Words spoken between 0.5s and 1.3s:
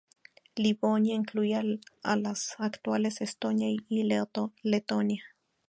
Livonia